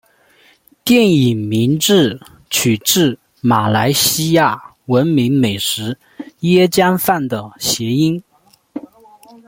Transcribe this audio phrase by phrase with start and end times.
[0.83, 2.19] 电影名字
[2.49, 5.95] 取自马来西亚闻名美食
[6.39, 8.19] 椰浆饭的谐音。